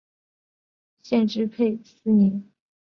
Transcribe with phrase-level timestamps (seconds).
[1.03, 2.43] 县治佩托斯基。